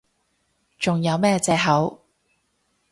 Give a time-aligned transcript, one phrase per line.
[0.79, 2.01] 仲有咩藉口？